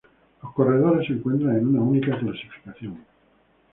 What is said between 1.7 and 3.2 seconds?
única clasificación.